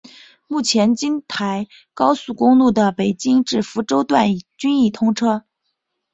[0.47, 4.27] 目前京台高速公路的北京至福州段
[4.57, 5.45] 均已通车。